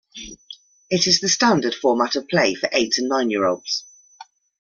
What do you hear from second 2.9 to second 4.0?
and nine-year-olds.